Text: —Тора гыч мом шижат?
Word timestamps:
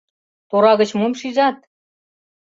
—Тора 0.49 0.73
гыч 0.79 0.89
мом 0.99 1.13
шижат? 1.19 1.57